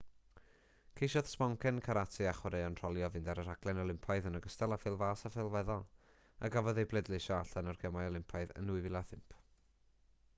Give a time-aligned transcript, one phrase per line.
[0.99, 5.23] ceisiodd sboncen carate a chwaraeon rholio fynd ar y rhaglen olympaidd yn ogystal â phêl-fas
[5.29, 5.85] a phêl-feddal
[6.47, 9.39] a gafodd eu pleidleisio allan o'r gemau olympaidd yn 2005